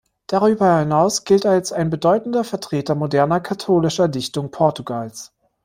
[0.25, 5.31] Darüber hinaus gilt er als ein bedeutender Vertreter moderner katholischer Dichtung Portugals.